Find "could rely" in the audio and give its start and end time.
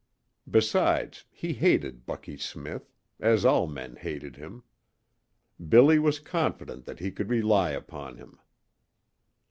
7.11-7.69